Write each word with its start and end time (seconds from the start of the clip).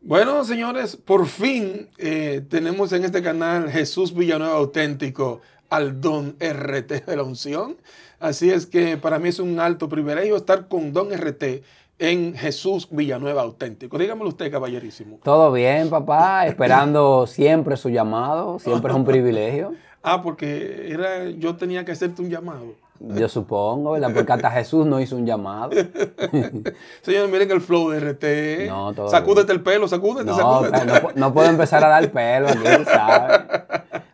Bueno, 0.00 0.44
señores, 0.44 0.96
por 0.96 1.26
fin 1.26 1.88
eh, 1.98 2.42
tenemos 2.48 2.92
en 2.92 3.04
este 3.04 3.20
canal 3.20 3.68
Jesús 3.68 4.14
Villanueva 4.14 4.54
Auténtico 4.54 5.40
al 5.70 6.00
Don 6.00 6.36
RT 6.38 7.04
de 7.04 7.16
la 7.16 7.24
Unción. 7.24 7.76
Así 8.20 8.50
es 8.50 8.66
que 8.66 8.96
para 8.96 9.18
mí 9.18 9.28
es 9.28 9.40
un 9.40 9.58
alto 9.58 9.88
privilegio 9.88 10.36
estar 10.36 10.68
con 10.68 10.92
Don 10.92 11.10
RT 11.12 11.62
en 11.98 12.34
Jesús 12.34 12.88
Villanueva 12.90 13.42
Auténtico. 13.42 13.98
Dígamelo 13.98 14.28
usted, 14.28 14.52
caballerísimo. 14.52 15.18
Todo 15.24 15.50
bien, 15.50 15.90
papá, 15.90 16.46
esperando 16.46 17.26
siempre 17.26 17.76
su 17.76 17.88
llamado, 17.88 18.60
siempre 18.60 18.92
es 18.92 18.96
un 18.96 19.04
privilegio. 19.06 19.74
Ah, 20.04 20.22
porque 20.22 20.92
era, 20.92 21.28
yo 21.28 21.56
tenía 21.56 21.84
que 21.84 21.90
hacerte 21.90 22.22
un 22.22 22.30
llamado. 22.30 22.76
Yo 23.00 23.28
supongo, 23.28 23.92
¿verdad? 23.92 24.12
Porque 24.12 24.32
hasta 24.32 24.50
Jesús 24.50 24.84
no 24.84 25.00
hizo 25.00 25.14
un 25.14 25.24
llamado. 25.24 25.70
Señores, 27.02 27.30
miren 27.30 27.50
el 27.50 27.60
flow 27.60 27.90
de 27.90 28.00
RT. 28.00 28.68
No, 28.68 28.92
todo 28.92 29.08
Sacúdete 29.08 29.52
el 29.52 29.62
pelo, 29.62 29.86
sacúdete, 29.86 30.24
no, 30.24 30.36
sacúdete. 30.36 30.84
No, 30.84 31.10
no, 31.14 31.34
puedo 31.34 31.48
empezar 31.48 31.84
a 31.84 31.88
dar 31.88 32.10
pelo 32.10 32.48
aquí, 32.48 32.84
¿sabes? 32.84 33.46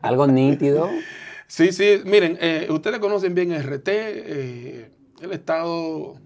Algo 0.03 0.27
nítido. 0.27 0.91
Sí, 1.47 1.73
sí, 1.73 2.03
miren, 2.05 2.37
eh, 2.41 2.67
ustedes 2.71 2.99
conocen 2.99 3.35
bien 3.35 3.53
RT. 3.53 3.89
Eh, 3.89 4.91
él 5.23 5.31
ha 5.31 5.35
estado 5.35 6.17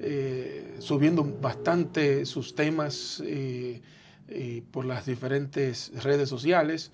eh, 0.00 0.76
subiendo 0.80 1.24
bastante 1.40 2.26
sus 2.26 2.54
temas 2.56 3.22
eh, 3.24 3.82
por 4.72 4.84
las 4.84 5.06
diferentes 5.06 5.92
redes 6.02 6.28
sociales. 6.28 6.90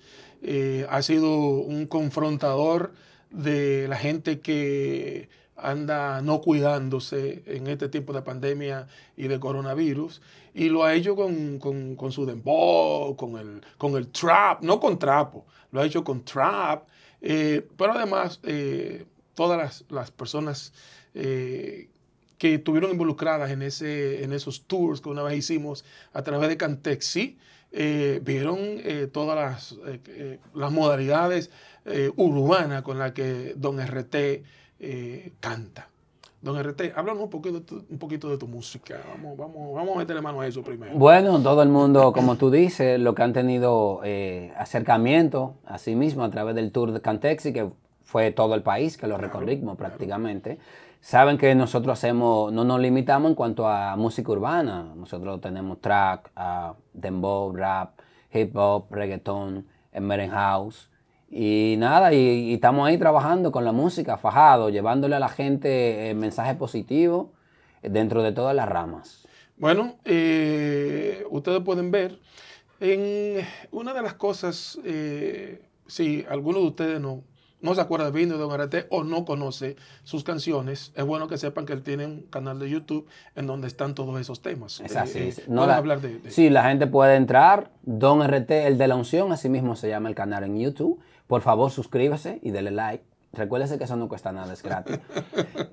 ha 0.89 1.01
sido 1.01 1.37
un 1.37 1.87
confrontador 1.87 2.91
de 3.29 3.87
la 3.87 3.97
gente 3.97 4.39
que 4.39 5.29
anda 5.57 6.21
no 6.21 6.41
cuidándose 6.41 7.43
en 7.47 7.67
este 7.67 7.89
tiempo 7.89 8.13
de 8.13 8.21
pandemia 8.21 8.87
y 9.15 9.27
de 9.27 9.39
coronavirus. 9.39 10.21
Y 10.53 10.69
lo 10.69 10.83
ha 10.83 10.93
hecho 10.93 11.15
con, 11.15 12.11
su 12.11 12.25
dembow, 12.25 13.15
con 13.15 13.37
el, 13.37 13.61
con 13.77 13.95
el 13.95 14.07
trap, 14.09 14.63
no 14.63 14.79
con 14.79 14.97
trapo, 14.97 15.45
lo 15.71 15.81
ha 15.81 15.85
hecho 15.85 16.03
con 16.03 16.23
trap. 16.23 16.87
Eh, 17.21 17.67
pero 17.77 17.93
además, 17.93 18.39
eh, 18.43 19.05
todas 19.33 19.83
las, 19.89 20.11
personas 20.11 20.73
eh, 21.13 21.89
que 22.37 22.55
estuvieron 22.55 22.91
involucradas 22.91 23.51
en, 23.51 23.61
ese, 23.61 24.23
en 24.23 24.33
esos 24.33 24.65
tours 24.65 25.01
que 25.01 25.09
una 25.09 25.23
vez 25.23 25.37
hicimos 25.37 25.85
a 26.13 26.23
través 26.23 26.49
de 26.49 26.57
Cantexi, 26.57 27.37
vieron 27.71 28.81
todas 29.11 29.35
las, 29.35 29.75
las 30.53 30.71
modalidades 30.71 31.51
eh, 31.89 32.11
urbana 32.17 32.83
con 32.83 32.99
la 32.99 33.13
que 33.13 33.53
Don 33.55 33.79
RT 33.79 34.15
eh, 34.79 35.31
canta. 35.39 35.87
Don 36.41 36.61
RT, 36.61 36.93
háblanos 36.93 37.23
un 37.23 37.29
poquito, 37.29 37.63
un 37.89 37.97
poquito 37.97 38.29
de 38.29 38.37
tu 38.37 38.45
música. 38.45 38.97
Vamos, 39.13 39.37
vamos, 39.37 39.73
vamos 39.73 39.95
a 39.95 39.99
meterle 39.99 40.21
mano 40.21 40.41
a 40.41 40.47
eso 40.47 40.61
primero. 40.61 40.91
Bueno, 40.95 41.41
todo 41.41 41.63
el 41.63 41.69
mundo, 41.69 42.11
como 42.11 42.35
tú 42.35 42.51
dices, 42.51 42.99
lo 42.99 43.15
que 43.15 43.23
han 43.23 43.31
tenido 43.31 44.01
eh, 44.03 44.51
acercamiento 44.57 45.55
a 45.65 45.77
sí 45.77 45.95
mismo 45.95 46.25
a 46.25 46.29
través 46.29 46.55
del 46.55 46.73
tour 46.73 46.91
de 46.91 46.99
Cantexi, 46.99 47.53
que 47.53 47.69
fue 48.03 48.31
todo 48.31 48.53
el 48.55 48.63
país, 48.63 48.97
que 48.97 49.07
lo 49.07 49.17
recorrimos 49.17 49.77
prácticamente. 49.77 50.59
Saben 51.01 51.37
que 51.37 51.55
nosotros 51.55 51.97
hacemos, 51.97 52.51
no 52.51 52.63
nos 52.63 52.79
limitamos 52.79 53.29
en 53.29 53.35
cuanto 53.35 53.67
a 53.67 53.95
música 53.95 54.31
urbana. 54.31 54.93
Nosotros 54.95 55.39
tenemos 55.39 55.79
track, 55.79 56.31
uh, 56.35 56.73
dembow, 56.93 57.55
rap, 57.55 57.99
hip 58.33 58.55
hop, 58.55 58.91
reggaeton, 58.91 59.65
emergent 59.93 60.33
house. 60.33 60.89
Y 61.29 61.75
nada, 61.77 62.13
y, 62.13 62.53
estamos 62.53 62.87
ahí 62.87 62.97
trabajando 62.97 63.51
con 63.51 63.65
la 63.65 63.73
música, 63.73 64.17
fajado, 64.17 64.69
llevándole 64.69 65.15
a 65.15 65.19
la 65.19 65.29
gente 65.29 66.09
eh, 66.09 66.13
mensaje 66.13 66.55
positivo 66.55 67.33
eh, 67.81 67.89
dentro 67.89 68.23
de 68.23 68.31
todas 68.31 68.55
las 68.55 68.69
ramas. 68.69 69.27
Bueno, 69.57 69.97
eh, 70.05 71.25
ustedes 71.29 71.61
pueden 71.63 71.91
ver 71.91 72.19
en 72.79 73.45
una 73.71 73.93
de 73.93 74.01
las 74.03 74.13
cosas, 74.13 74.79
si 75.87 76.25
alguno 76.29 76.59
de 76.59 76.67
ustedes 76.67 77.01
no, 77.01 77.23
no 77.61 77.73
se 77.75 77.81
acuerda 77.81 78.09
bien 78.11 78.29
de 78.29 78.37
Don 78.37 78.51
Arete 78.51 78.87
o 78.89 79.03
no 79.03 79.25
conoce 79.25 79.75
sus 80.03 80.23
canciones, 80.23 80.91
es 80.95 81.05
bueno 81.05 81.27
que 81.27 81.37
sepan 81.37 81.65
que 81.65 81.73
él 81.73 81.83
tiene 81.83 82.05
un 82.05 82.21
canal 82.23 82.59
de 82.59 82.69
YouTube 82.69 83.07
en 83.35 83.47
donde 83.47 83.67
están 83.67 83.95
todos 83.95 84.19
esos 84.19 84.41
temas. 84.41 84.79
Es 84.81 84.95
así. 84.95 85.33
no 85.47 85.63
hablar 85.63 86.01
de, 86.01 86.29
Sí, 86.29 86.49
la 86.49 86.63
gente 86.63 86.87
puede 86.87 87.15
entrar, 87.15 87.71
Don 87.83 88.21
RT, 88.21 88.51
el 88.51 88.77
de 88.77 88.87
la 88.87 88.95
unción, 88.95 89.31
así 89.31 89.49
mismo 89.49 89.75
se 89.75 89.89
llama 89.89 90.09
el 90.09 90.15
canal 90.15 90.43
en 90.43 90.59
YouTube. 90.59 90.99
Por 91.27 91.41
favor, 91.41 91.71
suscríbase 91.71 92.39
y 92.41 92.51
denle 92.51 92.71
like. 92.71 93.03
Recuérdese 93.33 93.77
que 93.77 93.83
eso 93.83 93.95
no 93.95 94.07
cuesta 94.07 94.31
nada, 94.31 94.53
es 94.53 94.63
gratis. 94.63 94.99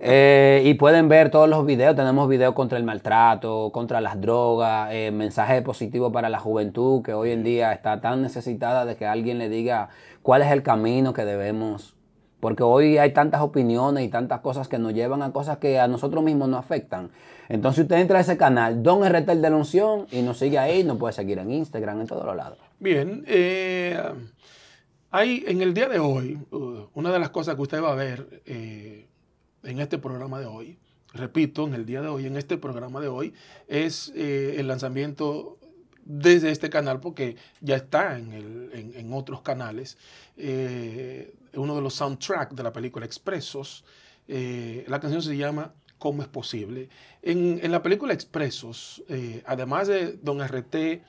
Eh, 0.06 0.60
y 0.66 0.74
pueden 0.74 1.08
ver 1.08 1.30
todos 1.30 1.48
los 1.48 1.64
videos. 1.64 1.96
Tenemos 1.96 2.28
videos 2.28 2.52
contra 2.52 2.76
el 2.76 2.84
maltrato, 2.84 3.70
contra 3.72 4.02
las 4.02 4.20
drogas, 4.20 4.90
eh, 4.92 5.10
mensajes 5.10 5.62
positivos 5.62 6.12
para 6.12 6.28
la 6.28 6.38
juventud 6.38 7.02
que 7.02 7.14
hoy 7.14 7.30
en 7.30 7.42
día 7.42 7.72
está 7.72 8.02
tan 8.02 8.20
necesitada 8.20 8.84
de 8.84 8.96
que 8.96 9.06
alguien 9.06 9.38
le 9.38 9.48
diga 9.48 9.88
cuál 10.24 10.40
es 10.40 10.50
el 10.50 10.62
camino 10.62 11.12
que 11.12 11.24
debemos. 11.24 11.94
Porque 12.40 12.62
hoy 12.62 12.98
hay 12.98 13.12
tantas 13.12 13.42
opiniones 13.42 14.04
y 14.04 14.08
tantas 14.08 14.40
cosas 14.40 14.68
que 14.68 14.78
nos 14.78 14.94
llevan 14.94 15.22
a 15.22 15.32
cosas 15.32 15.58
que 15.58 15.78
a 15.78 15.86
nosotros 15.86 16.24
mismos 16.24 16.48
nos 16.48 16.60
afectan. 16.60 17.10
Entonces 17.48 17.82
usted 17.82 17.96
entra 17.96 18.18
a 18.18 18.20
ese 18.22 18.36
canal, 18.38 18.82
Don 18.82 19.06
RT 19.06 19.26
de 19.26 19.50
la 19.50 19.54
Unción, 19.54 20.06
y 20.10 20.22
nos 20.22 20.38
sigue 20.38 20.58
ahí, 20.58 20.82
nos 20.82 20.96
puede 20.96 21.12
seguir 21.12 21.38
en 21.38 21.50
Instagram, 21.50 22.00
en 22.00 22.06
todos 22.06 22.24
los 22.24 22.34
lados. 22.34 22.58
Bien, 22.80 23.22
eh, 23.26 24.00
hay 25.10 25.44
en 25.46 25.60
el 25.60 25.74
día 25.74 25.88
de 25.88 25.98
hoy, 25.98 26.38
uh, 26.50 26.86
una 26.94 27.12
de 27.12 27.18
las 27.18 27.28
cosas 27.28 27.54
que 27.54 27.62
usted 27.62 27.82
va 27.82 27.92
a 27.92 27.94
ver 27.94 28.42
eh, 28.46 29.06
en 29.62 29.78
este 29.78 29.98
programa 29.98 30.40
de 30.40 30.46
hoy, 30.46 30.78
repito, 31.12 31.66
en 31.66 31.74
el 31.74 31.84
día 31.84 32.00
de 32.00 32.08
hoy, 32.08 32.26
en 32.26 32.38
este 32.38 32.56
programa 32.56 33.00
de 33.00 33.08
hoy, 33.08 33.34
es 33.68 34.10
eh, 34.16 34.56
el 34.58 34.68
lanzamiento 34.68 35.58
desde 36.04 36.50
este 36.50 36.70
canal, 36.70 37.00
porque 37.00 37.36
ya 37.60 37.76
está 37.76 38.18
en, 38.18 39.12
otros 39.12 39.42
canales, 39.42 39.96
eh, 40.36 41.34
uno 41.54 41.74
de 41.74 41.82
los 41.82 41.94
soundtracks 41.94 42.54
de 42.54 42.62
la 42.62 42.72
película 42.72 43.06
Expresos. 43.06 43.84
la 44.26 45.00
canción 45.00 45.22
se 45.22 45.36
llama 45.36 45.74
¿Cómo 45.98 46.22
es 46.22 46.28
posible? 46.28 46.88
En, 47.22 47.58
en 47.62 47.70
la 47.70 47.82
película 47.82 48.12
Expresos, 48.12 49.02
además 49.46 49.88
de 49.88 50.18
Don 50.22 50.46
RT, 50.46 51.02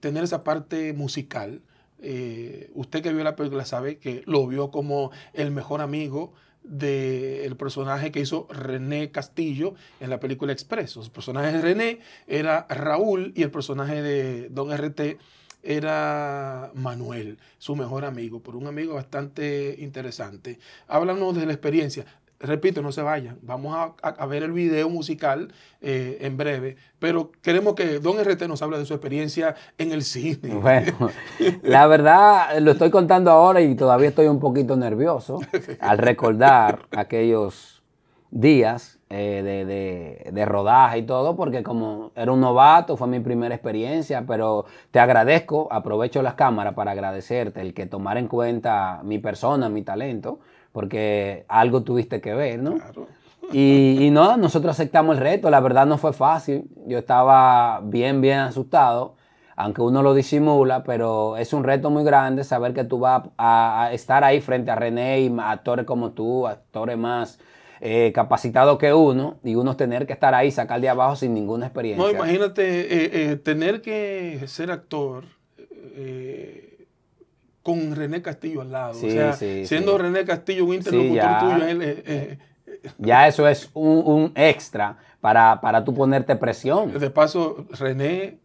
tener 0.00 0.24
esa 0.24 0.44
parte 0.44 0.92
musical, 0.92 1.62
eh, 2.00 2.70
usted 2.74 3.02
que 3.02 3.12
vio 3.12 3.24
la 3.24 3.34
película 3.34 3.64
sabe 3.64 3.98
que 3.98 4.22
lo 4.26 4.46
vio 4.46 4.70
como 4.70 5.10
el 5.32 5.50
mejor 5.50 5.80
amigo 5.80 6.32
del 6.68 7.56
personaje 7.56 8.12
que 8.12 8.20
hizo 8.20 8.46
René 8.50 9.10
Castillo 9.10 9.74
en 10.00 10.10
la 10.10 10.20
película 10.20 10.52
Expreso. 10.52 11.02
El 11.02 11.10
personaje 11.10 11.52
de 11.52 11.62
René 11.62 12.00
era 12.26 12.66
Raúl 12.68 13.32
y 13.34 13.42
el 13.42 13.50
personaje 13.50 14.02
de 14.02 14.48
Don 14.50 14.70
RT 14.76 15.18
era 15.62 16.70
Manuel, 16.74 17.38
su 17.58 17.74
mejor 17.74 18.04
amigo, 18.04 18.40
por 18.40 18.54
un 18.56 18.66
amigo 18.66 18.94
bastante 18.94 19.76
interesante. 19.78 20.58
Háblanos 20.86 21.36
de 21.36 21.46
la 21.46 21.52
experiencia 21.52 22.06
repito, 22.40 22.82
no 22.82 22.92
se 22.92 23.02
vayan. 23.02 23.38
Vamos 23.42 23.94
a, 24.02 24.26
ver 24.26 24.42
el 24.42 24.52
video 24.52 24.88
musical 24.88 25.52
eh, 25.80 26.18
en 26.20 26.36
breve, 26.36 26.76
pero 26.98 27.32
queremos 27.42 27.74
que 27.74 27.98
Don 27.98 28.22
RT 28.22 28.42
nos 28.48 28.62
hable 28.62 28.78
de 28.78 28.86
su 28.86 28.94
experiencia 28.94 29.54
en 29.78 29.92
el 29.92 30.02
cine. 30.02 30.54
Bueno, 30.54 31.10
la 31.62 31.86
verdad 31.86 32.58
lo 32.60 32.72
estoy 32.72 32.90
contando 32.90 33.30
ahora 33.30 33.60
y 33.60 33.74
todavía 33.74 34.08
estoy 34.08 34.26
un 34.26 34.40
poquito 34.40 34.76
nervioso 34.76 35.40
al 35.80 35.98
recordar 35.98 36.86
aquellos 36.92 37.82
días 38.30 38.98
eh, 39.10 40.22
de, 40.32 40.44
rodaje 40.44 40.98
y 40.98 41.02
todo, 41.02 41.34
porque 41.34 41.62
como 41.62 42.12
era 42.14 42.30
un 42.30 42.40
novato, 42.40 42.96
fue 42.96 43.08
mi 43.08 43.20
primera 43.20 43.54
experiencia, 43.54 44.24
pero 44.26 44.66
te 44.90 45.00
agradezco, 45.00 45.66
aprovecho 45.70 46.20
las 46.22 46.34
cámaras 46.34 46.74
para 46.74 46.90
agradecerte 46.92 47.62
el 47.62 47.72
que 47.72 47.86
tomar 47.86 48.18
en 48.18 48.28
cuenta 48.28 49.00
mi 49.02 49.18
persona, 49.18 49.68
mi 49.70 49.82
talento 49.82 50.40
porque 50.78 51.44
algo 51.48 51.82
tuviste 51.82 52.20
que 52.20 52.34
ver, 52.34 52.62
¿no? 52.62 52.76
Claro. 52.76 53.08
Y, 53.52 54.10
no, 54.12 54.36
nosotros 54.36 54.70
aceptamos 54.70 55.16
el 55.16 55.20
reto, 55.24 55.50
la 55.50 55.58
verdad 55.58 55.86
no 55.86 55.98
fue 55.98 56.12
fácil, 56.12 56.70
yo 56.86 56.98
estaba 56.98 57.80
bien, 57.82 58.20
bien 58.20 58.38
asustado, 58.38 59.16
aunque 59.56 59.82
uno 59.82 60.04
lo 60.04 60.14
disimula, 60.14 60.84
pero 60.84 61.36
es 61.36 61.52
un 61.52 61.64
reto 61.64 61.90
muy 61.90 62.04
grande 62.04 62.44
saber 62.44 62.74
que 62.74 62.84
tú 62.84 63.00
vas 63.00 63.24
a, 63.38 63.90
estar 63.92 64.22
ahí 64.22 64.40
frente 64.40 64.70
a 64.70 64.76
René 64.76 65.22
y 65.22 65.36
actores 65.40 65.84
como 65.84 66.12
tú, 66.12 66.46
actores 66.46 66.96
más 66.96 67.40
eh, 67.80 68.12
capacitados 68.14 68.78
que 68.78 68.94
uno, 68.94 69.40
y 69.42 69.56
uno 69.56 69.74
tener 69.74 70.06
que 70.06 70.12
estar 70.12 70.32
ahí, 70.32 70.52
sacar 70.52 70.80
de 70.80 70.90
abajo 70.90 71.16
sin 71.16 71.34
ninguna 71.34 71.66
experiencia. 71.66 72.06
No, 72.06 72.08
imagínate 72.08 72.82
eh, 72.82 73.32
eh, 73.32 73.34
tener 73.34 73.82
que 73.82 74.44
ser 74.46 74.70
actor 74.70 75.24
con 77.68 77.94
René 77.94 78.22
Castillo 78.22 78.62
al 78.62 78.72
lado. 78.72 78.92
o 78.92 78.94
sea, 78.94 79.34
siendo 79.34 79.98
René 79.98 80.24
Castillo 80.24 80.64
un 80.64 80.72
interlocutor 80.72 81.38
tuyo, 81.38 81.66
él, 81.66 81.82
eh, 81.82 82.02
eh, 82.06 82.38
ya 82.96 83.28
eso 83.28 83.46
es 83.46 83.68
un, 83.74 84.32
extra 84.34 84.96
para, 85.20 85.60
para 85.60 85.84
tú 85.84 85.92
ponerte 85.92 86.34
presión. 86.36 86.98
De 86.98 87.10
paso, 87.10 87.66
René 87.72 88.38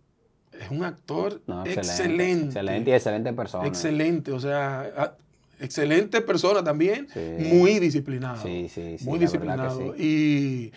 es 0.52 0.70
un 0.70 0.84
actor 0.84 1.42
excelente, 1.64 2.48
excelente. 2.48 2.90
y 2.90 2.94
excelente 2.94 3.32
persona. 3.32 3.66
Excelente, 3.66 4.34
o 4.34 4.42
sea, 4.42 5.16
excelente 5.64 6.22
persona 6.22 6.64
también, 6.64 7.08
muy 7.40 7.80
disciplinado. 7.80 8.42
Sí, 8.44 8.68
sí, 8.70 8.98
sí. 8.98 9.06
Muy 9.06 9.18
disciplinado. 9.18 9.96
Y, 9.98 10.72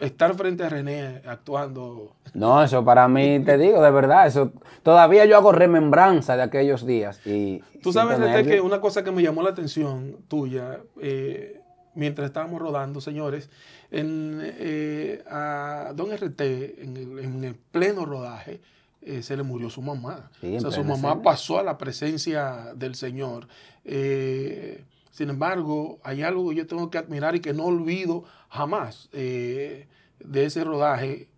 estar 0.00 0.34
frente 0.34 0.64
a 0.64 0.68
René 0.68 1.20
actuando. 1.26 2.16
No, 2.32 2.62
eso 2.62 2.84
para 2.84 3.06
mí, 3.06 3.40
te 3.44 3.58
digo, 3.58 3.82
de 3.82 3.90
verdad, 3.90 4.26
eso 4.26 4.52
todavía 4.82 5.24
yo 5.26 5.36
hago 5.36 5.52
remembranza 5.52 6.36
de 6.36 6.42
aquellos 6.42 6.86
días. 6.86 7.20
Y 7.26 7.62
Tú 7.82 7.92
sabes, 7.92 8.18
René, 8.18 8.44
que 8.44 8.60
una 8.60 8.80
cosa 8.80 9.04
que 9.04 9.12
me 9.12 9.22
llamó 9.22 9.42
la 9.42 9.50
atención 9.50 10.16
tuya, 10.28 10.80
eh, 11.00 11.60
mientras 11.94 12.26
estábamos 12.26 12.60
rodando, 12.60 13.00
señores, 13.00 13.50
en, 13.90 14.40
eh, 14.42 15.22
a 15.30 15.92
Don 15.94 16.10
RT, 16.10 16.40
en 16.82 17.44
el 17.44 17.54
pleno 17.54 18.04
rodaje, 18.04 18.60
eh, 19.06 19.22
se 19.22 19.36
le 19.36 19.42
murió 19.42 19.68
su 19.68 19.82
mamá. 19.82 20.30
o 20.42 20.60
sea, 20.60 20.70
su 20.70 20.82
mamá 20.82 21.20
pasó 21.20 21.58
a 21.58 21.62
la 21.62 21.76
presencia 21.76 22.72
del 22.74 22.94
Señor. 22.94 23.48
Eh, 23.84 24.84
sin 25.10 25.28
embargo, 25.28 25.98
hay 26.02 26.22
algo 26.22 26.48
que 26.48 26.56
yo 26.56 26.66
tengo 26.66 26.88
que 26.88 26.96
admirar 26.96 27.36
y 27.36 27.40
que 27.40 27.52
no 27.52 27.66
olvido 27.66 28.24
jamás 28.48 29.10
eh, 29.12 29.88
de 30.20 30.44
ese 30.46 30.64
rodaje, 30.64 31.28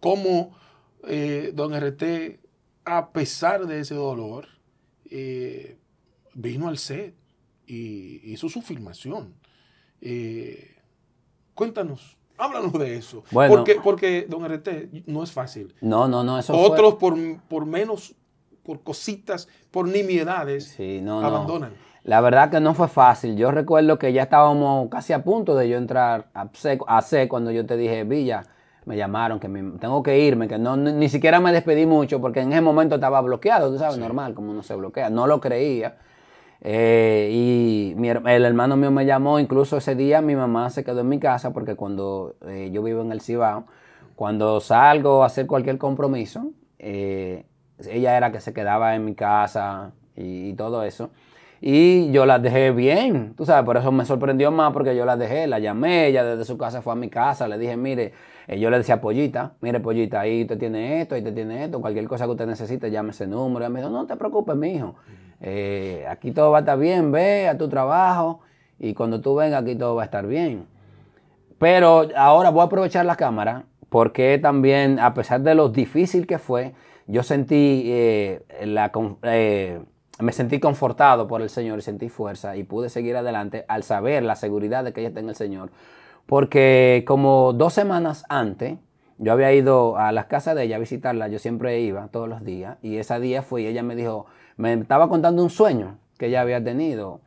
cómo 0.00 0.54
don 1.54 1.74
RT, 1.74 2.38
a 2.84 3.10
pesar 3.10 3.66
de 3.66 3.80
ese 3.80 3.94
dolor, 3.94 4.46
vino 6.34 6.68
al 6.68 6.78
set 6.78 7.14
y 7.66 8.20
hizo 8.30 8.50
su 8.50 8.60
filmación. 8.60 9.34
cuéntanos. 11.54 12.18
Háblanos 12.42 12.72
de 12.72 12.96
eso. 12.96 13.22
porque, 13.30 13.80
porque, 13.82 14.26
don 14.28 14.44
RT, 14.44 15.06
no 15.06 15.22
es 15.22 15.30
fácil. 15.30 15.72
No, 15.80 16.08
no, 16.08 16.24
no, 16.24 16.40
eso 16.40 16.58
Otros 16.58 16.94
por, 16.94 17.16
por 17.48 17.66
menos, 17.66 18.16
por 18.64 18.82
cositas, 18.82 19.46
por 19.70 19.86
nimiedades, 19.86 20.76
abandonan. 21.06 21.72
La 22.02 22.20
verdad 22.20 22.50
que 22.50 22.58
no 22.58 22.74
fue 22.74 22.88
fácil. 22.88 23.36
Yo 23.36 23.52
recuerdo 23.52 23.96
que 23.96 24.12
ya 24.12 24.24
estábamos 24.24 24.88
casi 24.88 25.12
a 25.12 25.22
punto 25.22 25.54
de 25.54 25.68
yo 25.68 25.78
entrar 25.78 26.30
a 26.34 27.02
C, 27.02 27.28
cuando 27.28 27.52
yo 27.52 27.64
te 27.64 27.76
dije, 27.76 28.02
Villa, 28.02 28.42
me 28.86 28.96
llamaron, 28.96 29.38
que 29.38 29.46
tengo 29.78 30.02
que 30.02 30.18
irme, 30.18 30.48
que 30.48 30.58
no, 30.58 30.76
ni, 30.76 31.08
siquiera 31.08 31.38
me 31.38 31.52
despedí 31.52 31.86
mucho 31.86 32.20
porque 32.20 32.40
en 32.40 32.52
ese 32.52 32.60
momento 32.60 32.96
estaba 32.96 33.20
bloqueado, 33.20 33.70
tú 33.70 33.78
sabes, 33.78 33.98
normal, 33.98 34.34
como 34.34 34.50
uno 34.50 34.64
se 34.64 34.74
bloquea. 34.74 35.10
No 35.10 35.28
lo 35.28 35.40
creía. 35.40 35.96
Eh, 36.64 37.28
y 37.32 37.96
el 38.08 38.44
hermano 38.44 38.76
mío 38.76 38.92
me 38.92 39.04
llamó, 39.04 39.40
incluso 39.40 39.76
ese 39.76 39.96
día 39.96 40.20
mi 40.20 40.36
mamá 40.36 40.70
se 40.70 40.84
quedó 40.84 41.00
en 41.00 41.08
mi 41.08 41.18
casa 41.18 41.52
porque 41.52 41.74
cuando 41.74 42.36
eh, 42.46 42.70
yo 42.72 42.84
vivo 42.84 43.02
en 43.02 43.10
el 43.10 43.20
Cibao, 43.20 43.64
cuando 44.14 44.60
salgo 44.60 45.24
a 45.24 45.26
hacer 45.26 45.48
cualquier 45.48 45.78
compromiso, 45.78 46.52
eh, 46.78 47.44
ella 47.90 48.16
era 48.16 48.30
que 48.30 48.40
se 48.40 48.52
quedaba 48.52 48.94
en 48.94 49.04
mi 49.04 49.14
casa 49.16 49.92
y, 50.14 50.52
todo 50.54 50.84
eso. 50.84 51.10
Y 51.60 52.12
yo 52.12 52.26
la 52.26 52.38
dejé 52.38 52.70
bien, 52.70 53.34
tú 53.36 53.44
sabes, 53.44 53.64
por 53.64 53.76
eso 53.76 53.90
me 53.90 54.04
sorprendió 54.04 54.52
más 54.52 54.72
porque 54.72 54.94
yo 54.94 55.04
la 55.04 55.16
dejé, 55.16 55.48
la 55.48 55.58
llamé, 55.58 56.06
ella 56.08 56.24
desde 56.24 56.44
su 56.44 56.58
casa 56.58 56.82
fue 56.82 56.92
a 56.92 56.96
mi 56.96 57.08
casa, 57.08 57.48
le 57.48 57.58
dije, 57.58 57.76
mire, 57.76 58.12
yo 58.58 58.70
le 58.70 58.78
decía, 58.78 59.00
Pollita, 59.00 59.54
mire, 59.60 59.80
Pollita, 59.80 60.20
ahí 60.20 60.42
usted 60.42 60.58
tiene 60.58 61.00
esto, 61.00 61.14
ahí 61.14 61.22
usted 61.22 61.34
tiene 61.34 61.64
esto, 61.64 61.80
cualquier 61.80 62.06
cosa 62.06 62.24
que 62.24 62.32
usted 62.32 62.46
necesite, 62.46 62.90
llame 62.90 63.10
ese 63.10 63.26
número. 63.26 63.64
Y 63.66 63.68
me 63.68 63.80
dijo, 63.80 63.90
no 63.90 64.06
te 64.06 64.16
preocupes, 64.16 64.56
mi 64.56 64.74
hijo. 64.74 64.96
Eh, 65.42 66.06
aquí 66.08 66.30
todo 66.30 66.52
va 66.52 66.58
a 66.58 66.60
estar 66.60 66.78
bien, 66.78 67.10
ve 67.10 67.48
a 67.48 67.58
tu 67.58 67.68
trabajo 67.68 68.40
y 68.78 68.94
cuando 68.94 69.20
tú 69.20 69.34
vengas 69.34 69.62
aquí 69.62 69.74
todo 69.74 69.96
va 69.96 70.02
a 70.02 70.04
estar 70.04 70.26
bien. 70.26 70.66
Pero 71.58 72.08
ahora 72.16 72.50
voy 72.50 72.62
a 72.62 72.64
aprovechar 72.64 73.04
la 73.04 73.16
cámara 73.16 73.64
porque 73.88 74.38
también, 74.38 74.98
a 74.98 75.12
pesar 75.12 75.42
de 75.42 75.54
lo 75.54 75.68
difícil 75.68 76.26
que 76.26 76.38
fue, 76.38 76.72
yo 77.06 77.22
sentí, 77.22 77.82
eh, 77.86 78.42
eh, 79.22 79.80
me 80.18 80.32
sentí 80.32 80.60
confortado 80.60 81.28
por 81.28 81.42
el 81.42 81.50
Señor 81.50 81.78
y 81.78 81.82
sentí 81.82 82.08
fuerza 82.08 82.56
y 82.56 82.64
pude 82.64 82.88
seguir 82.88 83.16
adelante 83.16 83.64
al 83.68 83.82
saber 83.82 84.22
la 84.22 84.36
seguridad 84.36 84.82
de 84.82 84.92
que 84.92 85.00
ella 85.00 85.08
está 85.08 85.20
en 85.20 85.28
el 85.28 85.34
Señor. 85.34 85.70
Porque 86.24 87.04
como 87.06 87.52
dos 87.52 87.74
semanas 87.74 88.24
antes, 88.28 88.78
yo 89.18 89.32
había 89.32 89.52
ido 89.52 89.98
a 89.98 90.10
las 90.12 90.24
casas 90.26 90.54
de 90.54 90.64
ella 90.64 90.76
a 90.76 90.78
visitarla, 90.78 91.28
yo 91.28 91.38
siempre 91.38 91.80
iba 91.80 92.08
todos 92.08 92.28
los 92.28 92.44
días, 92.44 92.78
y 92.82 92.96
ese 92.96 93.20
día 93.20 93.42
fui 93.42 93.64
y 93.64 93.66
ella 93.66 93.82
me 93.82 93.94
dijo, 93.94 94.26
me 94.56 94.74
estaba 94.74 95.08
contando 95.08 95.42
un 95.42 95.50
sueño 95.50 95.98
que 96.18 96.26
ella 96.26 96.40
había 96.40 96.62
tenido. 96.62 97.20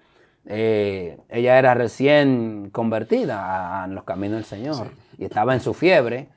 Eh, 0.48 1.18
ella 1.30 1.58
era 1.58 1.74
recién 1.74 2.70
convertida 2.72 3.84
a, 3.84 3.88
los 3.88 4.04
caminos 4.04 4.38
del 4.38 4.46
Señor 4.46 4.88
y 5.18 5.26
estaba 5.26 5.54
en 5.54 5.60
su 5.60 5.74
fiebre. 5.74 6.30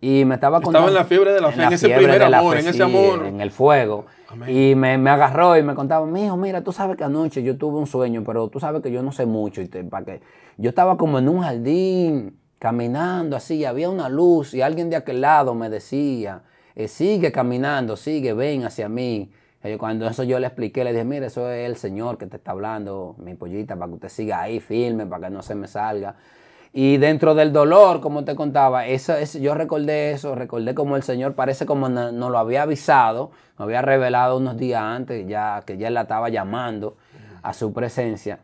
Y 0.00 0.24
me 0.24 0.34
estaba 0.34 0.60
contando. 0.60 0.88
Estaba 0.88 0.88
en 0.88 0.94
la 0.94 1.04
fiebre 1.04 1.32
de 1.32 1.40
la 1.40 1.52
fe, 1.52 1.62
en, 1.62 1.72
ese 1.72 1.88
primer 1.88 2.20
amor, 2.24 2.56
en 2.56 2.66
ese 2.66 2.82
amor. 2.82 3.24
En 3.24 3.40
el 3.40 3.52
fuego. 3.52 4.06
Y 4.48 4.74
me, 4.74 4.94
agarró 5.08 5.56
y 5.56 5.62
me 5.62 5.76
contaba, 5.76 6.06
mijo, 6.06 6.36
mira, 6.36 6.62
tú 6.62 6.72
sabes 6.72 6.96
que 6.96 7.04
anoche 7.04 7.42
yo 7.44 7.56
tuve 7.56 7.78
un 7.78 7.86
sueño, 7.86 8.24
pero 8.26 8.48
tú 8.48 8.58
sabes 8.58 8.82
que 8.82 8.90
yo 8.90 9.00
no 9.02 9.12
sé 9.12 9.26
mucho. 9.26 9.62
Y 9.62 9.66
para 9.66 10.04
que 10.04 10.20
yo 10.56 10.70
estaba 10.70 10.96
como 10.96 11.20
en 11.20 11.28
un 11.28 11.42
jardín, 11.42 12.36
caminando 12.58 13.36
así, 13.36 13.64
había 13.64 13.90
una 13.90 14.08
luz 14.08 14.54
y 14.54 14.62
alguien 14.62 14.90
de 14.90 14.96
aquel 14.96 15.20
lado 15.20 15.54
me 15.54 15.68
decía, 15.68 16.42
eh, 16.74 16.88
sigue 16.88 17.30
caminando, 17.30 17.96
sigue, 17.96 18.32
ven 18.32 18.64
hacia 18.64 18.88
mí. 18.88 19.30
Cuando 19.78 20.08
eso 20.08 20.24
yo 20.24 20.40
le 20.40 20.48
expliqué, 20.48 20.82
le 20.82 20.92
dije, 20.92 21.04
mire, 21.04 21.26
eso 21.26 21.48
es 21.50 21.66
el 21.68 21.76
Señor 21.76 22.18
que 22.18 22.26
te 22.26 22.36
está 22.36 22.50
hablando, 22.50 23.14
mi 23.18 23.34
pollita, 23.34 23.76
para 23.76 23.88
que 23.88 23.94
usted 23.94 24.08
siga 24.08 24.40
ahí 24.42 24.58
firme, 24.58 25.06
para 25.06 25.28
que 25.28 25.34
no 25.34 25.42
se 25.42 25.54
me 25.54 25.68
salga. 25.68 26.16
Y 26.72 26.96
dentro 26.96 27.34
del 27.34 27.52
dolor, 27.52 28.00
como 28.00 28.24
te 28.24 28.34
contaba, 28.34 28.86
eso, 28.86 29.14
yo 29.38 29.54
recordé 29.54 30.12
eso, 30.12 30.34
recordé 30.34 30.74
como 30.74 30.96
el 30.96 31.02
Señor 31.02 31.34
parece 31.34 31.66
como 31.66 31.88
nos 31.88 32.12
no 32.12 32.30
lo 32.30 32.38
había 32.38 32.62
avisado, 32.62 33.30
nos 33.58 33.66
había 33.66 33.82
revelado 33.82 34.38
unos 34.38 34.56
días 34.56 34.82
antes, 34.82 35.28
ya 35.28 35.62
que 35.66 35.76
ya 35.76 35.90
la 35.90 36.02
estaba 36.02 36.28
llamando 36.28 36.96
a 37.42 37.52
su 37.52 37.72
presencia. 37.72 38.40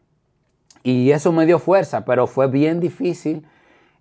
Y 0.82 1.10
eso 1.10 1.32
me 1.32 1.46
dio 1.46 1.58
fuerza, 1.58 2.04
pero 2.04 2.26
fue 2.26 2.46
bien 2.48 2.80
difícil 2.80 3.44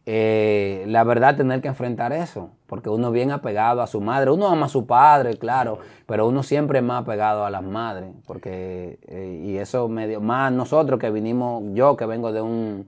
eh, 0.09 0.85
la 0.87 1.03
verdad 1.03 1.35
tener 1.35 1.61
que 1.61 1.67
enfrentar 1.67 2.13
eso, 2.13 2.51
porque 2.65 2.87
uno 2.87 3.11
bien 3.11 3.29
apegado 3.29 3.81
a 3.81 3.87
su 3.87 3.99
madre, 3.99 4.31
uno 4.31 4.47
ama 4.47 4.67
a 4.67 4.69
su 4.69 4.87
padre, 4.87 5.37
claro, 5.37 5.79
pero 6.05 6.25
uno 6.25 6.43
siempre 6.43 6.79
es 6.79 6.85
más 6.85 7.01
apegado 7.01 7.43
a 7.43 7.49
las 7.49 7.61
madres, 7.61 8.11
porque, 8.25 8.99
eh, 9.05 9.43
y 9.43 9.57
eso 9.57 9.89
medio, 9.89 10.21
más 10.21 10.53
nosotros 10.53 10.97
que 10.97 11.11
vinimos, 11.11 11.61
yo 11.73 11.97
que 11.97 12.05
vengo 12.05 12.31
de 12.31 12.39
un 12.39 12.87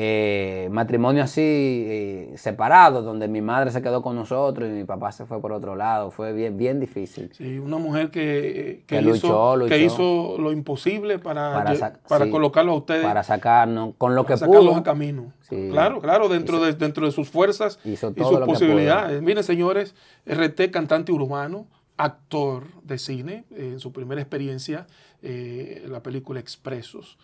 eh, 0.00 0.68
matrimonio 0.70 1.24
así 1.24 1.40
eh, 1.42 2.34
separado, 2.36 3.02
donde 3.02 3.26
mi 3.26 3.40
madre 3.40 3.72
se 3.72 3.82
quedó 3.82 4.00
con 4.00 4.14
nosotros 4.14 4.68
y 4.68 4.72
mi 4.72 4.84
papá 4.84 5.10
se 5.10 5.26
fue 5.26 5.40
por 5.40 5.50
otro 5.50 5.74
lado. 5.74 6.12
Fue 6.12 6.32
bien, 6.32 6.56
bien 6.56 6.78
difícil. 6.78 7.32
Sí, 7.36 7.58
una 7.58 7.78
mujer 7.78 8.12
que, 8.12 8.84
que, 8.86 9.00
hizo, 9.02 9.58
que 9.66 9.82
hizo 9.82 10.36
lo 10.38 10.52
imposible 10.52 11.18
para, 11.18 11.64
para, 12.06 12.30
colocarlo 12.30 12.74
a 12.74 12.76
ustedes. 12.76 13.02
Para 13.02 13.24
sacarnos, 13.24 13.94
con 13.98 14.14
lo 14.14 14.24
que 14.24 14.36
sacarlos 14.36 14.76
a 14.76 14.84
camino. 14.84 15.32
Claro, 15.48 16.00
claro, 16.00 16.28
dentro, 16.28 16.60
de, 16.60 16.74
dentro 16.74 17.04
de 17.04 17.10
sus 17.10 17.28
fuerzas 17.28 17.80
y 17.84 17.96
sus 17.96 18.12
posibilidades. 18.46 19.20
Miren, 19.20 19.42
señores, 19.42 19.96
RT, 20.26 20.70
cantante 20.70 21.10
urbano, 21.10 21.66
actor 21.96 22.68
de 22.84 22.98
cine, 22.98 23.46
en 23.50 23.80
su 23.80 23.92
primera 23.92 24.20
experiencia, 24.20 24.86
eh, 25.22 25.84
la 25.88 26.04
película 26.04 26.38
Expresos 26.38 27.18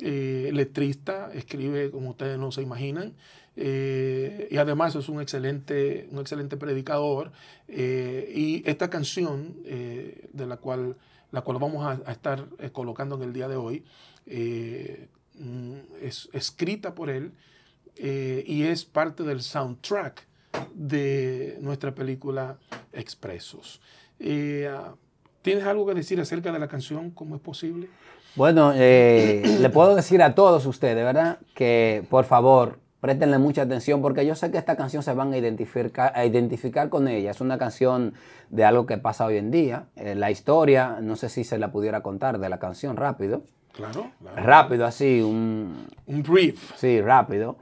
eh, 0.00 0.50
letrista, 0.52 1.30
escribe 1.34 1.90
como 1.90 2.10
ustedes 2.10 2.38
no 2.38 2.52
se 2.52 2.62
imaginan, 2.62 3.14
eh, 3.56 4.46
y 4.50 4.56
además 4.56 4.94
es 4.94 5.08
un 5.08 5.20
excelente, 5.20 6.08
un 6.12 6.20
excelente 6.20 6.56
predicador. 6.56 7.32
Eh, 7.66 8.32
y 8.32 8.62
esta 8.68 8.90
canción, 8.90 9.56
de 9.64 10.46
la 10.46 10.58
cual, 10.58 10.96
la 11.32 11.42
cual 11.42 11.58
vamos 11.58 11.84
a, 11.84 12.12
estar 12.12 12.46
colocando 12.72 13.16
en 13.16 13.22
el 13.22 13.32
día 13.32 13.48
de 13.48 13.56
hoy, 13.56 13.84
mm, 14.26 15.74
es 16.00 16.28
escrita 16.32 16.94
por 16.94 17.10
él 17.10 17.32
y 17.96 18.62
es 18.62 18.84
parte 18.84 19.24
del 19.24 19.42
soundtrack 19.42 20.26
de 20.74 21.58
nuestra 21.60 21.94
película 21.94 22.58
Expresos. 22.92 23.80
¿Tienes 24.18 25.64
algo 25.64 25.86
que 25.86 25.94
decir 25.94 26.20
acerca 26.20 26.52
de 26.52 26.58
la 26.58 26.68
canción? 26.68 27.10
¿Cómo 27.10 27.34
es 27.34 27.40
posible? 27.40 27.88
Bueno, 28.38 28.72
eh, 28.72 29.42
le 29.60 29.68
puedo 29.68 29.96
decir 29.96 30.22
a 30.22 30.36
todos 30.36 30.64
ustedes, 30.64 31.04
¿verdad? 31.04 31.38
Que 31.54 32.04
por 32.08 32.24
favor, 32.24 32.78
préstenle 33.00 33.36
mucha 33.38 33.62
atención 33.62 34.00
porque 34.00 34.24
yo 34.24 34.36
sé 34.36 34.52
que 34.52 34.58
esta 34.58 34.76
canción 34.76 35.02
se 35.02 35.12
van 35.12 35.32
a 35.32 35.38
identificar, 35.38 36.12
a 36.14 36.24
identificar 36.24 36.88
con 36.88 37.08
ella. 37.08 37.32
Es 37.32 37.40
una 37.40 37.58
canción 37.58 38.14
de 38.50 38.64
algo 38.64 38.86
que 38.86 38.96
pasa 38.96 39.26
hoy 39.26 39.38
en 39.38 39.50
día. 39.50 39.86
Eh, 39.96 40.14
la 40.14 40.30
historia, 40.30 40.98
no 41.02 41.16
sé 41.16 41.28
si 41.28 41.42
se 41.42 41.58
la 41.58 41.72
pudiera 41.72 42.00
contar 42.04 42.38
de 42.38 42.48
la 42.48 42.60
canción 42.60 42.96
rápido. 42.96 43.42
Claro. 43.72 44.12
Rápido, 44.36 44.86
así, 44.86 45.20
un... 45.20 45.88
Un 46.06 46.22
brief. 46.22 46.76
Sí, 46.76 47.00
rápido. 47.00 47.56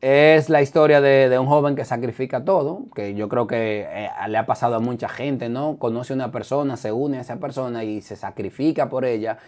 Es 0.00 0.48
la 0.48 0.62
historia 0.62 1.02
de, 1.02 1.38
un 1.38 1.46
joven 1.46 1.76
que 1.76 1.84
sacrifica 1.84 2.42
todo, 2.42 2.86
que 2.94 3.14
yo 3.14 3.28
creo 3.28 3.46
que 3.46 3.86
eh, 3.86 4.08
le 4.28 4.38
ha 4.38 4.46
pasado 4.46 4.76
a 4.76 4.80
mucha 4.80 5.10
gente, 5.10 5.50
¿no? 5.50 5.76
Conoce 5.76 6.14
a 6.14 6.16
una 6.16 6.32
persona, 6.32 6.78
se 6.78 6.90
une 6.90 7.18
a 7.18 7.20
esa 7.20 7.36
persona 7.36 7.84
y 7.84 8.00
se 8.00 8.16
sacrifica 8.16 8.88
por 8.88 9.04
ella. 9.04 9.38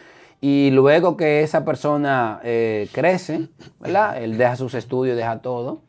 Y 0.46 0.70
luego 0.72 1.16
que 1.16 1.42
esa 1.42 1.64
persona 1.64 2.38
eh, 2.44 2.86
crece, 2.92 3.48
¿verdad? 3.80 4.22
Él 4.22 4.36
deja 4.36 4.56
sus 4.56 4.74
estudios, 4.74 5.16
deja 5.16 5.38
todo, 5.38 5.80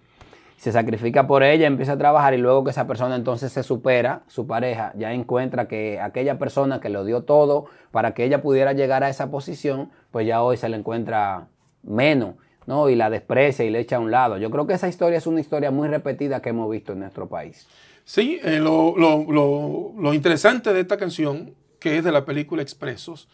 se 0.55 0.71
sacrifica 0.71 1.27
por 1.27 1.43
ella, 1.43 1.67
empieza 1.67 1.91
a 1.91 1.97
trabajar 1.97 2.33
y 2.33 2.37
luego 2.37 2.63
que 2.63 2.69
esa 2.69 2.87
persona 2.87 3.17
entonces 3.17 3.51
se 3.51 3.63
supera, 3.63 4.21
su 4.27 4.47
pareja 4.47 4.93
ya 4.95 5.11
encuentra 5.11 5.67
que 5.67 5.99
aquella 5.99 6.39
persona 6.39 6.79
que 6.79 6.87
lo 6.87 7.03
dio 7.03 7.23
todo 7.23 7.65
para 7.91 8.13
que 8.13 8.23
ella 8.23 8.41
pudiera 8.41 8.71
llegar 8.71 9.03
a 9.03 9.09
esa 9.09 9.29
posición, 9.29 9.91
pues 10.11 10.25
ya 10.25 10.41
hoy 10.41 10.55
se 10.55 10.69
le 10.69 10.77
encuentra 10.77 11.49
menos, 11.83 12.35
¿no? 12.65 12.87
Y 12.87 12.95
la 12.95 13.09
desprecia 13.09 13.65
y 13.65 13.69
le 13.69 13.81
echa 13.81 13.97
a 13.97 13.99
un 13.99 14.09
lado. 14.09 14.37
Yo 14.37 14.49
creo 14.51 14.65
que 14.65 14.75
esa 14.75 14.87
historia 14.87 15.17
es 15.17 15.27
una 15.27 15.41
historia 15.41 15.69
muy 15.69 15.89
repetida 15.89 16.41
que 16.41 16.51
hemos 16.51 16.71
visto 16.71 16.93
en 16.93 16.99
nuestro 16.99 17.27
país. 17.27 17.67
Sí, 18.05 18.39
eh, 18.41 18.59
lo, 18.59 18.97
lo, 18.97 19.29
lo, 19.29 19.91
lo 19.99 20.13
interesante 20.13 20.71
de 20.71 20.79
esta 20.79 20.95
canción, 20.95 21.55
que 21.77 21.97
es 21.97 22.05
de 22.05 22.13
la 22.13 22.23
película 22.23 22.61
Expresos, 22.61 23.27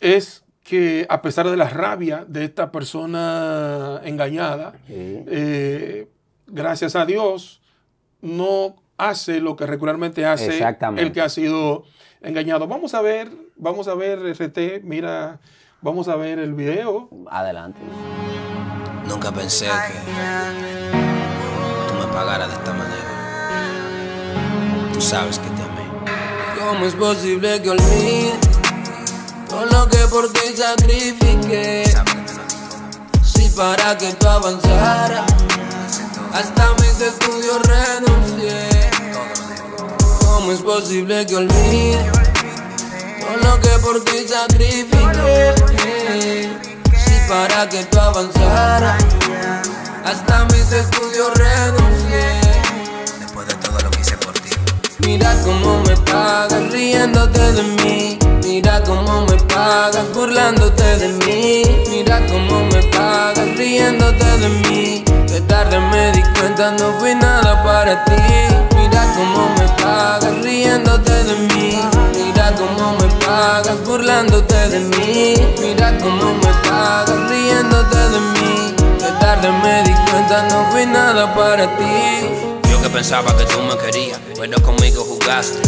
es 0.00 0.44
que 0.62 1.06
a 1.08 1.22
pesar 1.22 1.48
de 1.48 1.56
la 1.56 1.68
rabia 1.68 2.24
de 2.28 2.44
esta 2.44 2.70
persona 2.70 4.00
engañada, 4.04 4.74
eh, 4.88 6.08
gracias 6.46 6.94
a 6.94 7.06
Dios, 7.06 7.62
no 8.20 8.76
hace 8.98 9.40
lo 9.40 9.56
que 9.56 9.66
regularmente 9.66 10.26
hace 10.26 10.62
el 10.96 11.12
que 11.12 11.20
ha 11.20 11.28
sido 11.28 11.84
engañado. 12.20 12.66
Vamos 12.66 12.94
a 12.94 13.00
ver, 13.00 13.30
vamos 13.56 13.88
a 13.88 13.94
ver, 13.94 14.18
RT, 14.18 14.82
mira, 14.82 15.40
vamos 15.80 16.08
a 16.08 16.16
ver 16.16 16.38
el 16.38 16.52
video. 16.54 17.08
Adelante. 17.30 17.80
Nunca 19.08 19.32
pensé 19.32 19.66
que 19.66 19.72
tú 21.88 21.94
me 21.94 22.12
pagaras 22.12 22.48
de 22.48 22.54
esta 22.54 22.72
manera. 22.74 23.08
Tú 24.92 25.00
sabes 25.00 25.38
que 25.38 25.48
te 25.48 25.62
amé. 25.62 25.88
¿Cómo 26.58 26.84
es 26.84 26.94
posible 26.94 27.62
que 27.62 27.70
olvide? 27.70 28.47
Todo 29.48 29.64
lo 29.64 29.88
que 29.88 29.98
por 30.08 30.30
ti 30.32 30.54
sacrifiqué. 30.54 31.84
Si 33.22 33.48
para 33.50 33.96
que 33.96 34.12
tú 34.14 34.28
avanzaras, 34.28 35.24
hasta 36.34 36.74
mis 36.74 37.00
estudios 37.00 37.58
renuncié. 37.62 38.90
¿Cómo 40.20 40.52
es 40.52 40.60
posible 40.60 41.26
que 41.26 41.36
olvide 41.36 42.10
todo 43.20 43.36
lo 43.42 43.60
que 43.60 43.70
por 43.78 44.04
ti 44.04 44.26
sacrifiqué? 44.28 45.54
Si 47.04 47.28
para 47.28 47.68
que 47.68 47.84
tú 47.84 47.98
avanzaras, 47.98 49.02
hasta 50.04 50.44
mis 50.46 50.72
estudios 50.72 51.32
renuncié. 51.34 52.40
Después 53.18 53.48
de 53.48 53.54
todo 53.54 53.78
lo 53.80 53.90
que 53.90 54.00
hice 54.02 54.16
por 54.18 54.34
ti. 54.34 54.50
Mira 54.98 55.34
cómo 55.42 55.82
me 55.84 55.96
pagas 55.96 56.70
riéndote 56.70 57.52
de 57.52 57.62
mí. 57.62 58.18
Mira 58.60 58.82
cómo 58.82 59.24
me 59.26 59.36
pagas 59.54 60.12
burlándote 60.12 60.96
de 60.98 61.08
mí. 61.24 61.62
Mira 61.90 62.18
cómo 62.26 62.64
me 62.64 62.82
pagas 62.88 63.56
riéndote 63.56 64.24
de 64.38 64.48
mí. 64.48 65.04
Que 65.28 65.40
tarde 65.42 65.78
me 65.78 66.10
di 66.10 66.22
cuenta, 66.36 66.72
no 66.72 66.98
fui 66.98 67.14
nada 67.14 67.62
para 67.62 68.04
ti. 68.04 68.16
Mira 68.74 69.14
cómo 69.14 69.48
me 69.56 69.68
pagas 69.80 70.42
riéndote 70.42 71.22
de 71.22 71.34
mí. 71.54 71.78
Mira 72.16 72.52
cómo 72.56 72.96
me 72.98 73.06
pagas 73.24 73.80
burlándote 73.84 74.68
de 74.70 74.80
mí. 74.80 75.34
Mira 75.60 75.96
cómo 75.98 76.34
me 76.34 76.68
pagas 76.68 77.30
riéndote 77.30 77.96
de 77.96 78.18
mí. 78.18 78.74
Que 78.98 79.12
tarde 79.20 79.52
me 79.62 79.84
di 79.84 79.94
cuenta, 80.10 80.48
no 80.48 80.68
fui 80.72 80.84
nada 80.84 81.32
para 81.32 81.64
ti 81.76 82.48
que 82.82 82.90
pensaba 82.90 83.36
que 83.36 83.44
tú 83.44 83.60
me 83.62 83.76
querías, 83.76 84.20
pero 84.38 84.62
conmigo 84.62 85.02
jugaste. 85.02 85.58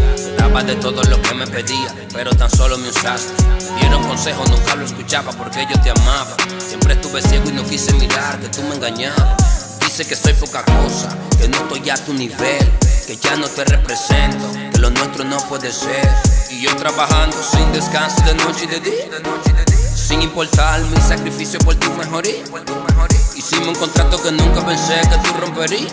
Daba 0.41 0.63
de 0.63 0.75
todo 0.77 1.03
lo 1.05 1.21
que 1.21 1.35
me 1.35 1.47
pedía, 1.47 1.95
pero 2.15 2.31
tan 2.35 2.51
solo 2.51 2.79
me 2.79 2.89
usaste. 2.89 3.31
Dieron 3.79 4.03
consejos, 4.09 4.49
nunca 4.49 4.75
lo 4.75 4.87
escuchaba 4.87 5.33
porque 5.33 5.67
yo 5.71 5.79
te 5.83 5.91
amaba. 5.91 6.35
Siempre 6.67 6.95
estuve 6.95 7.21
ciego 7.21 7.51
y 7.51 7.53
no 7.53 7.63
quise 7.63 7.93
mirar 7.93 8.41
que 8.41 8.49
tú 8.49 8.63
me 8.63 8.77
engañabas. 8.77 9.79
Dice 9.81 10.07
que 10.07 10.17
soy 10.17 10.33
poca 10.33 10.65
cosa, 10.65 11.11
que 11.39 11.47
no 11.47 11.59
estoy 11.59 11.91
a 11.91 11.95
tu 12.07 12.15
nivel, 12.15 12.73
que 13.07 13.19
ya 13.19 13.37
no 13.37 13.47
te 13.49 13.67
represento, 13.67 14.51
que 14.73 14.79
lo 14.79 14.89
nuestro 14.89 15.25
no 15.25 15.37
puede 15.47 15.71
ser. 15.71 16.09
Y 16.49 16.63
yo 16.63 16.75
trabajando 16.75 17.37
sin 17.43 17.71
descanso 17.73 18.23
de 18.23 18.33
noche 18.37 18.65
y 18.65 18.69
de 18.69 18.81
día, 18.81 19.05
sin 19.95 20.23
importar 20.23 20.81
mi 20.81 20.97
sacrificio 21.03 21.61
por 21.61 21.75
tu 21.75 21.91
mejoría. 21.93 22.43
Hicimos 23.37 23.69
un 23.69 23.75
contrato 23.75 24.23
que 24.23 24.33
nunca 24.33 24.65
pensé 24.65 25.03
que 25.03 25.19
tú 25.19 25.35
romperías. 25.39 25.93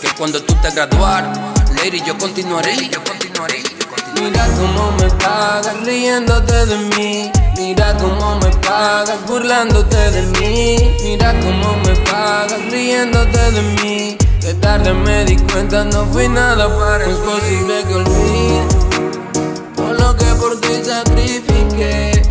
Que 0.00 0.08
cuando 0.16 0.40
tú 0.40 0.54
te 0.62 0.70
graduaras, 0.70 1.36
lady, 1.82 2.02
yo 2.06 2.16
continuaré. 2.18 2.76
Yo 2.90 3.02
continuaré. 3.04 3.62
Mira 4.20 4.46
cómo 4.56 4.92
me 4.98 5.08
pagas 5.22 5.84
riéndote 5.84 6.66
de 6.66 6.76
mí. 6.96 7.30
Mira 7.56 7.96
cómo 7.96 8.36
me 8.36 8.50
pagas 8.66 9.26
burlándote 9.26 10.10
de 10.10 10.22
mí. 10.38 10.96
Mira 11.04 11.32
cómo 11.40 11.76
me 11.84 11.94
pagas 12.10 12.60
riéndote 12.70 13.50
de 13.52 13.62
mí. 13.82 14.18
Que 14.40 14.54
tarde 14.54 14.92
me 14.92 15.24
di 15.24 15.36
cuenta, 15.36 15.84
no 15.84 16.06
fui 16.06 16.28
nada 16.28 16.66
para 16.78 17.04
Es 17.04 17.18
posible 17.18 17.84
que 17.86 17.94
olvide 17.94 18.62
todo 19.76 19.92
lo 19.92 20.16
que 20.16 20.24
por 20.40 20.60
ti 20.60 20.82
sacrifiqué. 20.82 22.22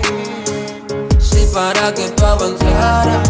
Si 1.20 1.46
para 1.54 1.94
que 1.94 2.10
tú 2.10 2.26
avanzaras, 2.26 3.30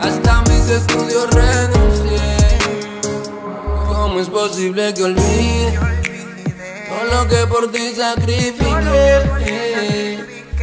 hasta 0.00 0.42
mis 0.42 0.68
estudios 0.68 1.28
renuncié. 1.30 2.09
¿Cómo 4.20 4.44
es 4.44 4.50
posible 4.50 4.92
que 4.92 5.02
olvide 5.02 5.78
todo 6.90 7.04
lo 7.10 7.26
que 7.26 7.46
por 7.46 7.72
ti 7.72 7.94
sacrifiqué? 7.94 9.22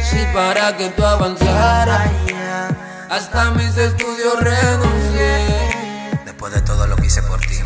Si 0.00 0.24
para 0.32 0.76
que 0.76 0.90
tú 0.90 1.04
avanzaras, 1.04 2.08
hasta 3.10 3.50
mis 3.50 3.76
estudios 3.76 4.40
renuncié. 4.40 6.20
Después 6.24 6.54
de 6.54 6.60
todo 6.60 6.86
lo 6.86 6.94
que 6.94 7.06
hice 7.06 7.20
por 7.22 7.40
ti, 7.40 7.56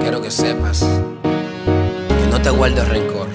quiero 0.00 0.22
que 0.22 0.30
sepas 0.30 0.78
que 0.78 2.26
no 2.30 2.40
te 2.40 2.50
guardo 2.50 2.84
rencor. 2.84 3.26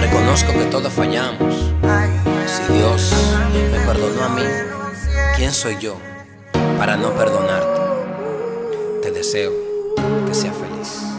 Reconozco 0.00 0.52
que 0.52 0.66
todos 0.66 0.92
fallamos. 0.92 1.52
Si 2.46 2.72
Dios 2.74 3.12
me 3.72 3.80
perdonó 3.80 4.24
a 4.24 4.28
mí, 4.28 4.42
¿quién 5.36 5.52
soy 5.52 5.78
yo 5.80 5.96
para 6.78 6.96
no 6.96 7.10
perdonarte? 7.14 7.83
Te 9.24 9.28
deseo 9.28 9.52
que 10.26 10.34
sea 10.34 10.52
feliz. 10.52 11.13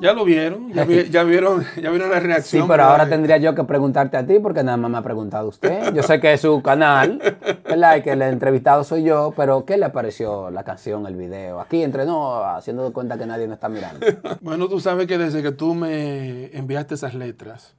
Ya 0.00 0.14
lo 0.14 0.24
vieron, 0.24 0.72
ya, 0.72 0.84
vieron, 0.84 1.64
ya 1.82 1.90
vieron 1.90 2.10
la 2.10 2.20
reacción. 2.20 2.62
Sí, 2.62 2.68
pero 2.68 2.84
ahora 2.84 3.08
tendría 3.08 3.36
yo 3.36 3.54
que 3.54 3.64
preguntarte 3.64 4.16
a 4.16 4.26
ti 4.26 4.38
porque 4.38 4.62
nada 4.62 4.78
más 4.78 4.90
me 4.90 4.98
ha 4.98 5.02
preguntado 5.02 5.48
usted. 5.48 5.92
Yo 5.94 6.02
sé 6.02 6.20
que 6.20 6.32
es 6.32 6.40
su 6.40 6.62
canal, 6.62 7.20
¿verdad? 7.64 7.96
Y 7.96 8.02
que 8.02 8.12
el 8.12 8.22
entrevistado 8.22 8.82
soy 8.82 9.02
yo, 9.02 9.34
pero 9.36 9.64
¿qué 9.66 9.76
le 9.76 9.90
pareció 9.90 10.50
la 10.50 10.64
canción, 10.64 11.06
el 11.06 11.16
video? 11.16 11.60
Aquí 11.60 11.82
entre 11.82 12.06
no, 12.06 12.42
haciendo 12.44 12.90
cuenta 12.92 13.18
que 13.18 13.26
nadie 13.26 13.46
me 13.46 13.54
está 13.54 13.68
mirando. 13.68 14.06
Bueno, 14.40 14.68
tú 14.68 14.80
sabes 14.80 15.06
que 15.06 15.18
desde 15.18 15.42
que 15.42 15.52
tú 15.52 15.74
me 15.74 16.56
enviaste 16.56 16.94
esas 16.94 17.14
letras, 17.14 17.74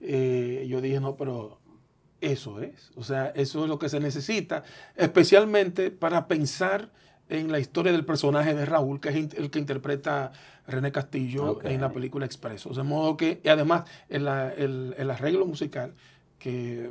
eh, 0.00 0.66
yo 0.68 0.80
dije, 0.80 1.00
no, 1.00 1.16
pero 1.16 1.58
eso 2.22 2.60
es. 2.60 2.92
O 2.96 3.04
sea, 3.04 3.32
eso 3.34 3.64
es 3.64 3.68
lo 3.68 3.78
que 3.78 3.90
se 3.90 4.00
necesita, 4.00 4.62
especialmente 4.96 5.90
para 5.90 6.28
pensar 6.28 6.88
en 7.32 7.50
la 7.50 7.58
historia 7.58 7.92
del 7.92 8.04
personaje 8.04 8.54
de 8.54 8.66
Raúl, 8.66 9.00
que 9.00 9.08
es 9.08 9.16
el 9.16 9.50
que 9.50 9.58
interpreta 9.58 10.32
René 10.66 10.92
Castillo 10.92 11.60
en 11.64 11.80
la 11.80 11.90
película 11.90 12.26
Expreso. 12.26 12.70
De 12.70 12.82
modo 12.82 13.16
que, 13.16 13.40
y 13.42 13.48
además, 13.48 13.84
el, 14.08 14.26
el, 14.96 15.10
arreglo 15.10 15.46
musical 15.46 15.94
que 16.38 16.90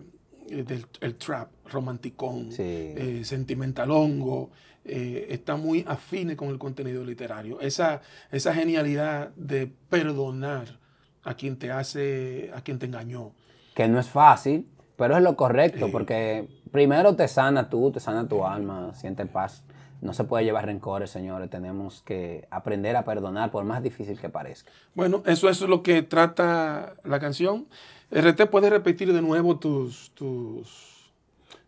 eh, 0.49 0.63
del 0.63 0.87
el 0.99 1.15
trap, 1.15 1.49
romanticón, 1.69 2.49
eh, 2.57 3.21
sentimentalongo, 3.23 4.49
eh, 4.83 5.27
está 5.29 5.57
muy 5.57 5.85
afine 5.87 6.35
con 6.35 6.49
el 6.49 6.57
contenido 6.57 7.05
literario. 7.05 7.61
Esa, 7.61 8.01
esa 8.31 8.53
genialidad 8.53 9.29
de 9.35 9.71
perdonar 9.89 10.79
a 11.23 11.35
quien 11.35 11.57
te 11.57 11.71
hace, 11.71 12.49
a 12.55 12.61
quien 12.61 12.79
te 12.79 12.87
engañó. 12.87 13.33
Que 13.75 13.87
no 13.87 13.99
es 13.99 14.09
fácil, 14.09 14.67
pero 14.95 15.15
es 15.15 15.21
lo 15.21 15.35
correcto, 15.35 15.91
porque 15.91 16.47
primero 16.71 17.15
te 17.15 17.27
sana 17.27 17.69
tú, 17.69 17.91
te 17.91 17.99
sana 17.99 18.27
tu 18.27 18.43
alma, 18.43 18.91
siente 18.95 19.25
paz. 19.27 19.63
No 20.01 20.13
se 20.13 20.23
puede 20.23 20.43
llevar 20.43 20.65
rencores, 20.65 21.11
señores. 21.11 21.49
Tenemos 21.49 22.01
que 22.01 22.47
aprender 22.49 22.95
a 22.95 23.05
perdonar, 23.05 23.51
por 23.51 23.63
más 23.63 23.83
difícil 23.83 24.19
que 24.19 24.29
parezca. 24.29 24.71
Bueno, 24.95 25.21
eso, 25.25 25.47
es 25.47 25.61
lo 25.61 25.83
que 25.83 26.01
trata 26.01 26.93
la 27.03 27.19
canción. 27.19 27.67
RT, 28.11 28.47
¿puedes 28.49 28.71
repetir 28.71 29.13
de 29.13 29.21
nuevo 29.21 29.57
tus... 29.57 30.11
tus 30.15 30.91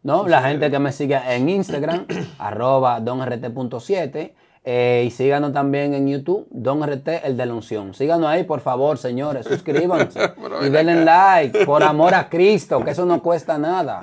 no, 0.02 0.28
la 0.28 0.42
gente 0.42 0.70
que 0.70 0.80
me 0.80 0.92
sigue 0.92 1.18
en 1.34 1.48
Instagram, 1.48 2.06
arroba 2.40 3.00
donrt.7 3.00 4.34
eh, 4.66 5.04
y 5.06 5.12
síganos 5.12 5.52
también 5.52 5.94
en 5.94 6.08
YouTube, 6.08 6.48
Don 6.50 6.82
RT, 6.82 7.26
el 7.26 7.36
de 7.36 7.46
la 7.46 7.54
unción. 7.54 7.94
Síganos 7.94 8.28
ahí, 8.28 8.46
por 8.46 8.62
favor, 8.62 8.98
señores. 8.98 9.46
Suscríbanse 9.46 10.20
y 10.66 10.70
denle 10.70 11.04
like, 11.04 11.66
por 11.66 11.84
amor 11.84 12.14
a 12.14 12.30
Cristo, 12.30 12.84
que 12.84 12.92
eso 12.92 13.06
no 13.06 13.22
cuesta 13.22 13.58
nada. 13.58 14.00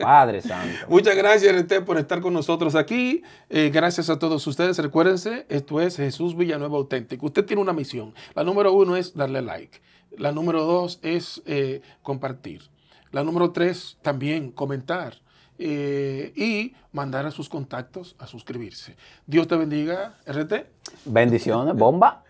Padre 0.00 0.40
Santo. 0.40 0.86
Muchas 0.88 1.14
gracias, 1.14 1.54
RT, 1.54 1.84
por 1.84 1.98
estar 1.98 2.22
con 2.22 2.32
nosotros 2.32 2.74
aquí. 2.74 3.22
Eh, 3.50 3.70
gracias 3.72 4.08
a 4.08 4.18
todos 4.18 4.46
ustedes. 4.46 4.78
Recuérdense, 4.78 5.44
esto 5.50 5.78
es 5.80 5.96
Jesús 5.96 6.36
Villanueva 6.36 6.78
Auténtico. 6.78 7.26
Usted 7.26 7.44
tiene 7.44 7.60
una 7.60 7.74
misión. 7.74 8.14
La 8.34 8.44
número 8.44 8.72
uno 8.72 8.96
es 8.96 9.14
darle 9.14 9.42
like. 9.42 9.82
La 10.16 10.32
número 10.32 10.64
dos 10.64 11.00
es 11.02 11.42
eh, 11.44 11.82
compartir. 12.02 12.62
La 13.10 13.24
número 13.24 13.52
tres, 13.52 13.98
también 14.00 14.52
comentar. 14.52 15.16
Eh, 15.58 16.32
y 16.36 16.74
mandar 16.92 17.26
a 17.26 17.30
sus 17.30 17.48
contactos 17.48 18.16
a 18.18 18.26
suscribirse. 18.26 18.96
Dios 19.26 19.48
te 19.48 19.56
bendiga, 19.56 20.18
RT. 20.26 20.66
Bendiciones, 21.06 21.74
bomba. 21.74 22.24